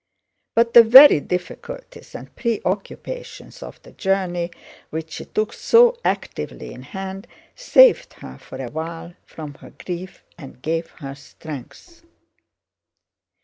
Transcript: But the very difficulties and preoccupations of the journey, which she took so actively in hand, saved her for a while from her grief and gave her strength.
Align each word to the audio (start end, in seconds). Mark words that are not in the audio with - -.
But 0.55 0.73
the 0.73 0.81
very 0.81 1.19
difficulties 1.19 2.15
and 2.15 2.35
preoccupations 2.35 3.61
of 3.61 3.79
the 3.83 3.91
journey, 3.91 4.49
which 4.89 5.11
she 5.11 5.25
took 5.25 5.53
so 5.53 5.95
actively 6.03 6.73
in 6.73 6.81
hand, 6.81 7.27
saved 7.55 8.13
her 8.13 8.39
for 8.39 8.57
a 8.59 8.71
while 8.71 9.13
from 9.27 9.53
her 9.61 9.69
grief 9.69 10.23
and 10.39 10.59
gave 10.59 10.87
her 11.05 11.13
strength. 11.13 12.01